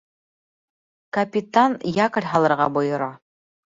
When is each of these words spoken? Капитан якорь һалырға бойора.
Капитан 1.19 1.79
якорь 2.05 2.31
һалырға 2.35 2.73
бойора. 2.77 3.17